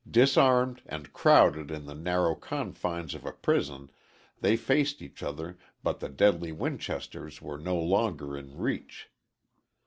Disarmed 0.09 0.81
and 0.87 1.13
crowded 1.13 1.69
in 1.69 1.85
the 1.85 1.93
narrow 1.93 2.33
confines 2.33 3.13
of 3.13 3.23
a 3.23 3.31
prison, 3.31 3.91
they 4.39 4.57
faced 4.57 4.99
each 4.99 5.21
other 5.21 5.59
but 5.83 5.99
the 5.99 6.09
deadly 6.09 6.51
Winchesters 6.51 7.39
were 7.39 7.59
no 7.59 7.77
longer 7.77 8.35
in 8.35 8.57
reach. 8.57 9.11